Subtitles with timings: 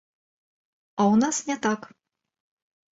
[0.99, 1.81] А ў нас не так.